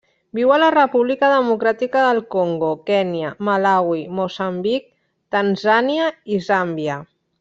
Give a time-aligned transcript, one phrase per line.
[0.37, 4.89] Viu a la República Democràtica del Congo, Kenya, Malawi, Moçambic,
[5.37, 6.99] Tanzània i Zàmbia.